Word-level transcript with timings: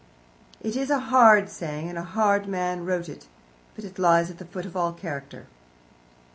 It 0.61 0.75
is 0.75 0.89
a 0.89 0.97
hard 0.97 1.47
saying, 1.47 1.87
and 1.87 1.95
a 1.95 2.01
hard 2.01 2.47
man 2.47 2.85
wrote 2.85 3.07
it, 3.07 3.27
but 3.75 3.85
it 3.85 3.99
lies 3.99 4.31
at 4.31 4.39
the 4.39 4.45
foot 4.45 4.65
of 4.65 4.75
all 4.75 4.93
character. 4.93 5.45